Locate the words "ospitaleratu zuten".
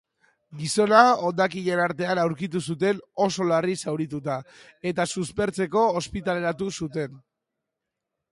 6.01-7.21